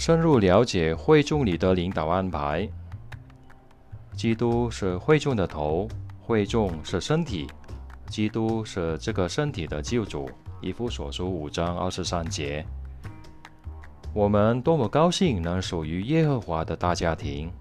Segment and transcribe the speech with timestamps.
[0.00, 2.66] 深入了解会众里的领导安排。
[4.14, 5.86] 基督是会众的头，
[6.22, 7.46] 会众是身体，
[8.06, 10.30] 基督是这个身体的救主。
[10.62, 12.64] 以弗所书五章二十三节。
[14.14, 17.52] 我们多么高兴能属于耶和华的大家庭！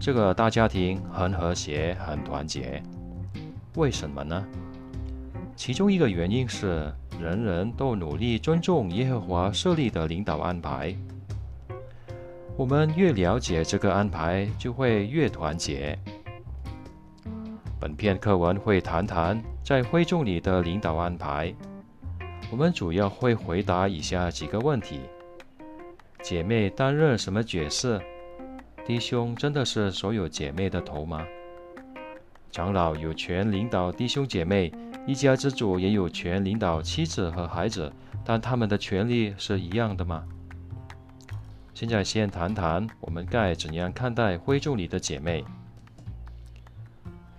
[0.00, 2.82] 这个大家庭很和谐，很团结。
[3.74, 4.42] 为什么呢？
[5.54, 10.96] 其中一个原因是，人人都努力尊重耶和华设立的领导安排。
[12.56, 15.96] 我们越了解这个安排，就会越团结。
[17.78, 21.54] 本篇课文会谈谈在会众里的领导安排。
[22.50, 25.00] 我们主要会回答以下几个问题：
[26.22, 28.00] 姐妹担任什么角色？
[28.86, 31.26] 弟兄真的是所有姐妹的头吗？
[32.50, 34.72] 长老有权领导弟兄姐妹，
[35.06, 37.92] 一家之主也有权领导妻子和孩子，
[38.24, 40.24] 但他们的权利是一样的吗？
[41.76, 45.44] 现在先谈谈我们该怎样看待会众里的姐妹。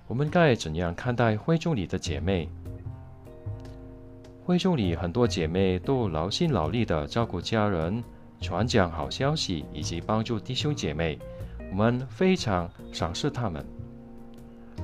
[0.08, 2.48] 我们该怎样看待会众里的姐妹？
[4.46, 8.04] 会众里很多姐妹都劳心劳力地照顾家人、
[8.40, 11.18] 传讲好消息以及帮助弟兄姐妹，
[11.72, 13.66] 我们非常赏识她们。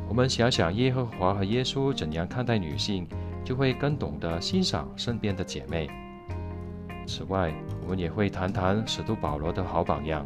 [0.10, 3.08] 我们想想耶和华和耶稣怎样看待女性，
[3.46, 5.88] 就会更懂得欣赏身边的姐妹。
[7.06, 10.26] 此外，我们也会谈谈使徒保罗的好榜样。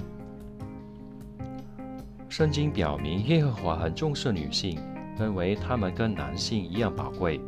[2.29, 4.79] 圣经表明，耶和华很重视女性，
[5.17, 7.39] 认为她们跟男性一样宝贵。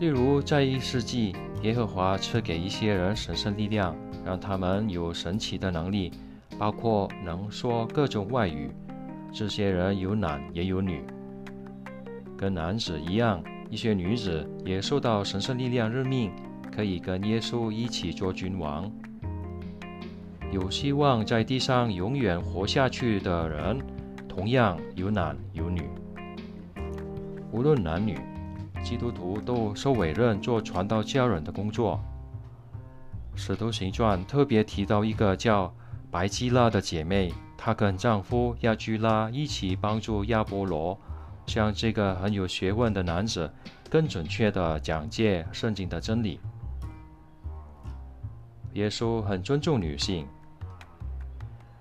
[0.00, 6.12] 例如，在一世纪，耶和华赐给一些人神圣力量，让他们有神奇的能力，
[6.58, 8.70] 包括能说各种外语。
[9.32, 11.02] 这些人有男也有女，
[12.36, 13.42] 跟男子一样。
[13.70, 16.32] 一些女子也受到神圣力量任命，
[16.78, 18.88] 可以跟耶稣一起做君王。
[20.52, 23.80] 有希望在地上永远活下去的人，
[24.28, 25.82] 同样有男有女，
[27.50, 28.16] 无论男女。
[28.80, 32.00] 基督徒都受委任做传道家人的工作。
[33.34, 35.74] 使徒行传特别提到一个叫
[36.12, 40.96] 白基拉的姐妹，她跟丈夫亚居拉一起帮助亚波罗，
[41.44, 43.50] 向这个很有学问的男子
[43.90, 46.38] 更准确地讲解圣经的真理。
[48.74, 50.26] 耶稣很尊重女性。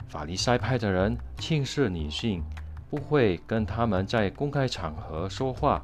[0.08, 2.44] 法利赛派的人轻视女性，
[2.90, 5.84] 不会跟他们在公开场合说话。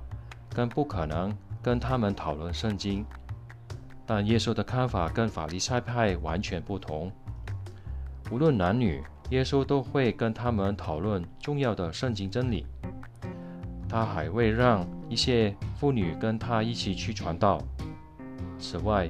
[0.56, 3.04] 更不可能跟他们讨论圣经，
[4.06, 7.12] 但耶稣的看法跟法利赛派完全不同。
[8.30, 12.68] 无论男女，耶稣都会跟他们讨论重要的圣经真理。
[13.90, 17.60] 他还会让一些妇女跟他一起去传道。
[18.60, 19.10] 此外，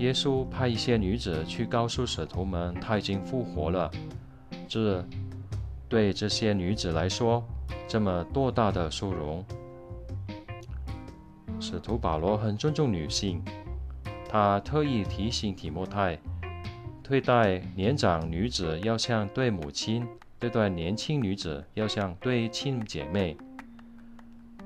[0.00, 3.90] 耶稣派一些女子去告诉使徒们他已经复活了。
[4.66, 5.04] 这
[5.90, 7.44] 对这些女子来说，
[7.86, 9.44] 这么多大的殊荣！
[11.60, 13.42] 使徒保罗很尊重女性，
[14.26, 16.18] 他特意提醒提摩太，
[17.02, 23.36] 对待年长女子要像对母亲，对待年轻女子要像对亲姐妹。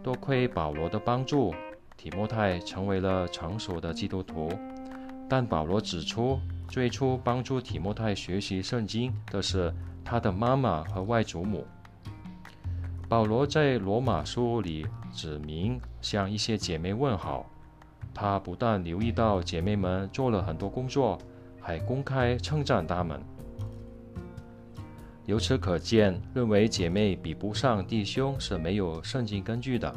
[0.01, 1.53] 多亏保罗的帮助，
[1.97, 4.49] 提摩太成为了成熟的基督徒。
[5.29, 9.73] 但保罗指出，最初帮助提摩太学习圣经的是
[10.05, 11.67] 他的妈妈和外祖母。
[13.09, 17.47] 保罗在罗马书里指明向一些姐妹问好，
[18.13, 21.19] 他不但留意到姐妹们做了很多工作，
[21.61, 23.21] 还公开称赞她们。
[25.27, 29.95] 由此可见，认为姐妹比不上弟兄是没有圣经根据的。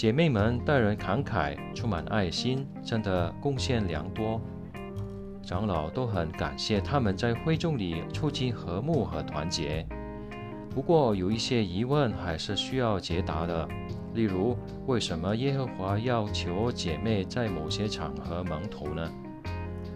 [0.00, 4.40] 姐妹们待人慷慨，充满爱心，真的贡献良多。
[5.42, 9.86] 长老都很感谢他们在会众里促进和睦和团结。
[10.70, 13.68] 不过有一些疑问还是需要解答的，
[14.14, 14.56] 例如
[14.86, 19.06] 为什么耶和华要求姐妹在某些场合蒙头呢？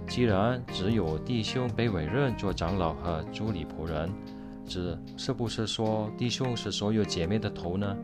[0.07, 4.13] 既然只有弟兄被委任做长老和助理仆人，
[4.67, 7.97] 这是不是说弟兄是所有姐妹的头呢？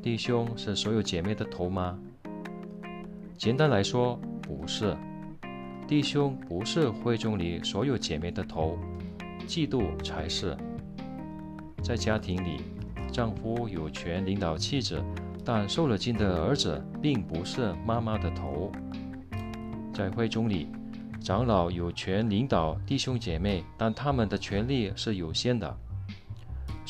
[0.00, 1.98] 弟兄是所有姐妹的头吗？
[3.36, 4.96] 简单来说，不是。
[5.88, 8.78] 弟兄不是会众里所有姐妹的头，
[9.46, 10.56] 嫉妒才是。
[11.82, 12.60] 在家庭里，
[13.10, 15.02] 丈夫有权领导妻子，
[15.44, 18.70] 但受了惊的儿子并不是妈妈的头。
[19.92, 20.68] 在会中里，
[21.20, 25.76] 长老有权领导弟兄姐妹，但他们的权利是有限的。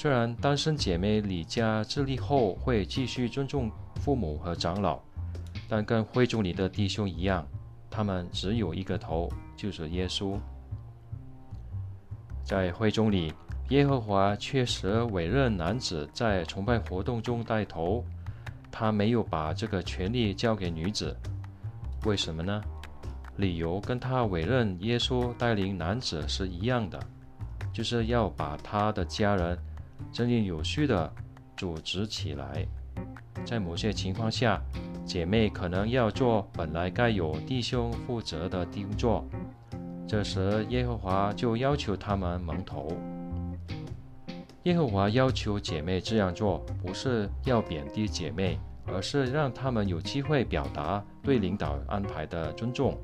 [0.01, 5.01] 虽然单身姐妹离家自立后会继续尊重父母和长老，
[5.69, 7.45] 但跟会众里的弟兄一样，
[7.91, 10.39] 他们只有一个头，就是耶稣。
[12.45, 13.35] 在会众里，
[13.71, 18.05] 耶和华确实委任男子在崇拜活动中带头，
[18.71, 21.17] 他没有把这个权利交给女子。
[22.05, 22.63] 为什么呢？
[23.39, 27.01] 理由跟他委任耶稣带领男子是一样的，
[27.73, 29.59] 就是要把他的家人
[30.13, 31.13] 真正有序的
[31.57, 32.67] 组织起来。
[33.45, 34.61] 在某些情况下，
[35.05, 39.25] 姐妹可能要做本来该由弟兄负责的工作。
[40.07, 42.89] 这时，耶和华就要求他们蒙头。
[44.65, 52.99] 耶和华要求姐妹这样做，不是要贬低姐妹，而是让他们有机会表达对领导安排的尊重。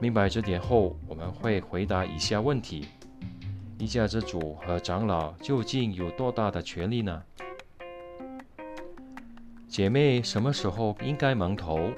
[0.00, 2.86] 明白这点后，我们会回答以下问题：
[3.80, 7.22] 一家之主和长老究竟有多大的权利呢？
[9.66, 11.90] 姐妹什么时候应该蒙头？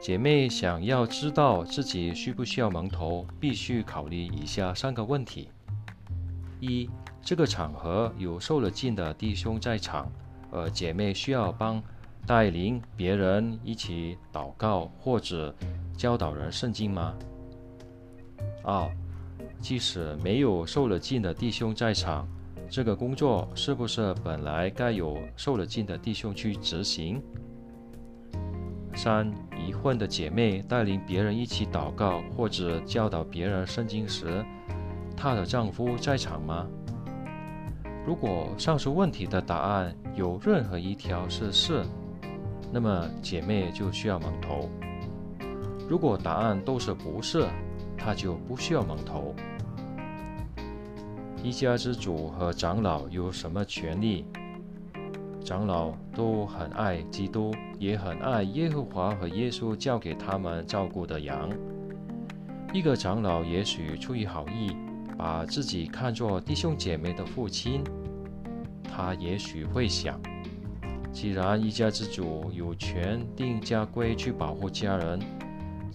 [0.00, 5.50] 姐妹想要知道自己需不需要蒙头，必须考虑以下三个问题：
[6.60, 6.88] 一、
[7.20, 10.10] 这个场合有受了禁的弟兄在场，
[10.50, 11.82] 而姐妹需要帮
[12.26, 15.54] 带领别人一起祷告或者
[15.94, 17.14] 教导人圣经吗？
[18.62, 18.90] 二、
[19.60, 22.28] 即使没有受了禁的弟兄在场，
[22.68, 27.22] 这个工作是不是本来该有受了禁的弟兄去执行？
[28.94, 34.44] 三、已婚的姐妹带领别人一起祷告或者教导别人圣经时，
[35.16, 36.66] 她的丈夫在场吗？
[38.06, 41.84] 如果上述问题的答案有任何一条是是，
[42.72, 44.68] 那么姐妹就需要蒙头；
[45.88, 47.46] 如果答案都是不是，
[47.96, 49.34] 他就不需要蒙头。
[51.42, 54.24] 一家之主和长老有什么权利？
[55.44, 61.48] 长老都很爱基督，也很爱耶和华和耶稣教给他们照顾的羊。
[62.72, 64.76] 一个长老也许出于好意，
[65.16, 67.84] 把自己看作弟兄姐妹的父亲，
[68.82, 70.20] 他也许会想：
[71.12, 75.20] 既然一家之主有权定家规去保护家人，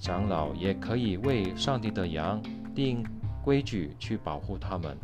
[0.01, 2.41] 长老也可以为上帝的羊
[2.73, 3.05] 定
[3.43, 4.97] 规矩去保护他们。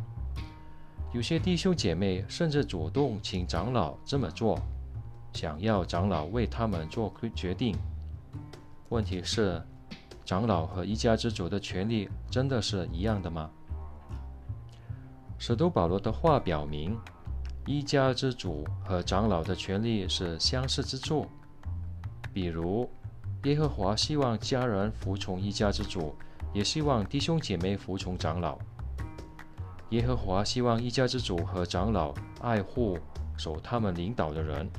[1.13, 4.59] 有些弟兄姐妹甚至主动请长老这么做，
[5.33, 7.77] 想要长老为他们做决定。
[8.89, 9.61] 问题是，
[10.25, 13.51] 长老和一家之主的权利真的是一样的吗？
[15.37, 16.97] 使徒保罗的话表明，
[17.67, 21.27] 一家之主和长老的权利是相似之处。
[22.33, 22.89] 比如，
[23.43, 26.13] 耶和华希望家人服从一家之主，
[26.53, 28.57] 也希望弟兄姐妹服从长老。
[29.91, 32.97] 耶和华希望一家之主和长老爱护
[33.37, 34.69] 守他们领导的人，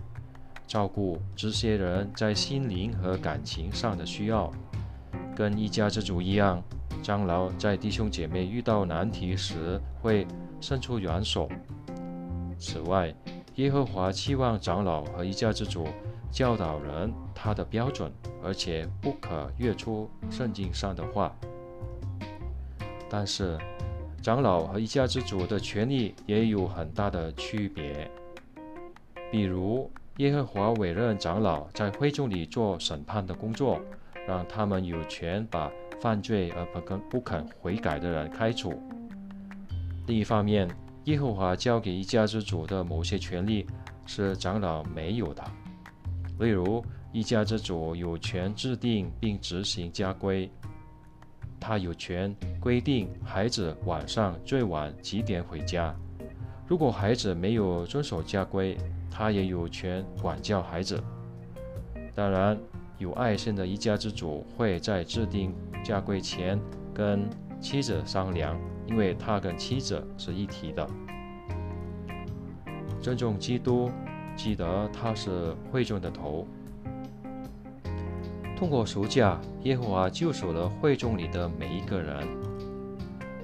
[0.66, 4.52] 照顾这些人在心灵和感情上的需要，
[5.34, 6.62] 跟一家之主一样。
[7.02, 10.26] 长老在弟兄姐妹遇到难题时会
[10.60, 11.48] 伸出援手。
[12.58, 13.14] 此外，
[13.58, 15.88] 耶和华期望长老和一家之主
[16.30, 21.34] 教导人他的标准，而且不可越出圣经上的话。
[23.08, 23.58] 但是。
[24.20, 28.10] 长老和一家之主的权利也有很大的区别。
[29.30, 33.80] 比如，耶和华委任长老在会众里做审判的工作，
[34.26, 38.82] 让他们有权把犯罪而不肯不肯悔改的人开除。
[40.08, 40.68] 另一方面，
[41.08, 43.66] 耶和华交给一家之主的某些权利
[44.04, 45.42] 是长老没有的。
[46.38, 50.50] 例如，一家之主有权制定并执行家规。
[51.58, 55.96] 他有权规定孩子晚上最晚几点回家。
[56.66, 58.76] 如果孩子没有遵守家规，
[59.10, 61.02] 他也有权管教孩子。
[62.14, 62.58] 当然，
[62.98, 66.60] 有爱心的一家之主会在制定家规前
[66.92, 67.26] 跟
[67.62, 70.86] 妻子商量，因为他跟妻子是一体的。
[73.00, 73.90] 尊重基督，
[74.34, 76.46] 记得他是会众的头。
[78.56, 82.26] 通过赎价，耶和华救赎了会众里的每一个人。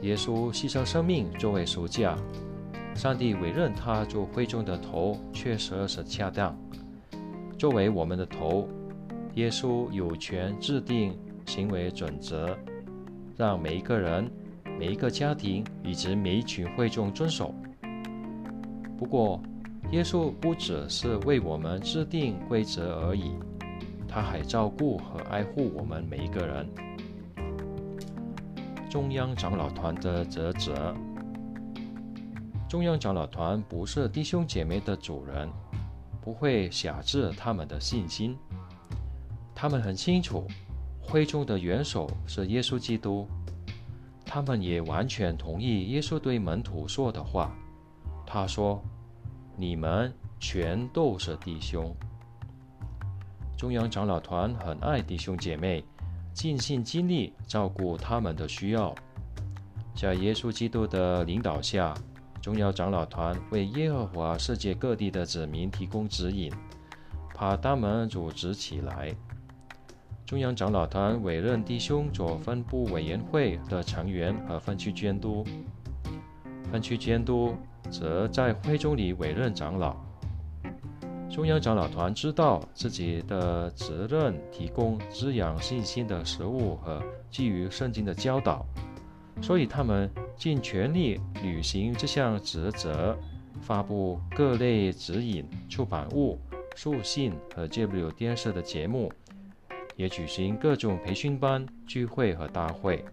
[0.02, 2.16] 耶稣牺牲生命作为赎价，
[2.94, 6.56] 上帝委任他做会众的头，确实是恰当。
[7.56, 8.68] 作为我们的头，
[9.34, 12.58] 耶稣有权制定行为准则，
[13.36, 14.28] 让每一个人、
[14.78, 17.54] 每一个家庭以及每一群会众遵守。
[18.98, 19.40] 不过，
[19.92, 23.32] 耶稣不只是为我们制定规则而已。
[24.08, 26.68] 他还照顾和爱护我们每一个人。
[28.88, 30.94] 中央长老团的职责：
[32.68, 35.48] 中央长老团不是弟兄姐妹的主人，
[36.22, 38.36] 不会辖制他们的信心。
[39.54, 40.46] 他们很清楚，
[41.00, 43.26] 会众的元首是耶稣基督。
[44.34, 47.54] 他们也完全同意耶稣对门徒说的话。
[48.26, 48.82] 他说
[49.56, 51.94] ：“你们全都是弟兄。”
[53.56, 55.84] 中央长老团很爱弟兄姐妹，
[56.32, 58.92] 尽心尽力照顾他们的需要。
[59.94, 61.94] 在耶稣基督的领导下，
[62.42, 66.52] 中央长老团为耶和华世界各地的子民提供指引，
[67.36, 69.14] 把他们组织起来。
[70.26, 75.44] 中央长老团委任弟兄做分部委员会的成员和分区监督，
[76.72, 77.54] 分区监督
[77.90, 79.94] 则在会中里委任长老。
[81.30, 88.64] 中央长老团知道自己的责任，提供滋养信心的食物和基于圣经的教导，
[89.42, 93.14] 所以他们尽全力履行这项职责，
[93.60, 96.38] 发布各类指引、出版物、
[96.74, 99.12] 书信和 JW 电视的节目。
[99.96, 103.04] 也举行各种培训班、聚会和大会。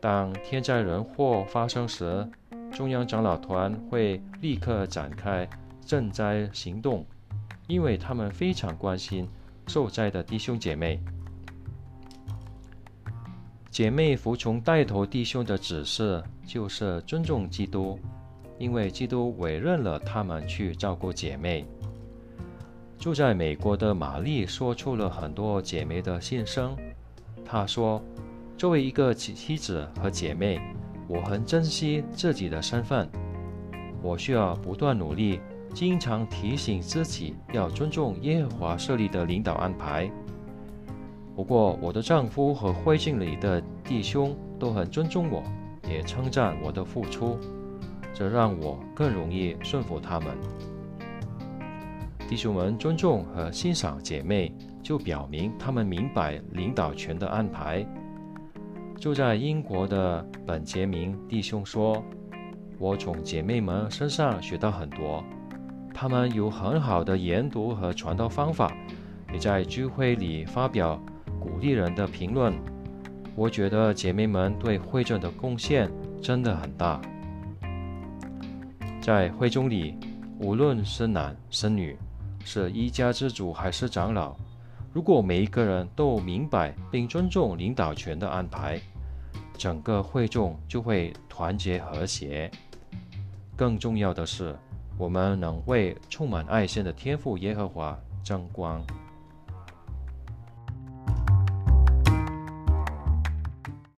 [0.00, 2.28] 当天灾人祸发生时，
[2.72, 5.48] 中央长老团会立刻展开
[5.86, 7.06] 赈灾行动，
[7.68, 9.28] 因为他们非常关心
[9.66, 11.00] 受灾的弟兄姐妹。
[13.70, 17.98] 姐妹服从带头弟兄的指示，就是尊重基督，
[18.58, 21.64] 因为基督委任了他们去照顾姐妹。
[23.02, 26.76] 住在美国的玛丽说出了很多姐妹的心声。
[27.44, 28.00] 她说
[28.56, 30.60] ：“作为一个妻子和姐妹，
[31.08, 33.10] 我很珍惜自己的身份。
[34.00, 35.40] 我需要不断努力，
[35.74, 40.08] 经常提醒自己要尊重耶和华设立的领导安排。
[41.34, 45.42] 不过，我的丈夫和会境里的弟兄都很尊重我，
[45.90, 47.36] 也称赞我的付出，
[48.14, 50.28] 这让我更容易顺服他们。”
[52.32, 54.50] 弟兄们尊重和欣赏姐妹，
[54.82, 57.86] 就表明他们明白领导权的安排。
[58.98, 62.02] 住在英国的本杰明弟兄说
[62.80, 65.22] ：“我从姐妹们身上学到很多，
[65.92, 68.74] 他们有很好的研读和传道方法，
[69.30, 70.98] 也在聚会里发表
[71.38, 72.54] 鼓励人的评论。
[73.36, 76.98] 我觉得姐妹们对会众的贡献真的很大。
[79.02, 79.98] 在会中里，
[80.38, 81.94] 无论是男是女。”
[82.44, 84.34] 是一家之主还是长老？
[84.92, 88.80] 如果每一个人都明白并尊重领导权的安排，
[89.56, 92.50] 整个会众就会团结和谐。
[93.56, 94.54] 更重要的是，
[94.98, 98.84] 我们能为充满爱心的天赋耶和华争光。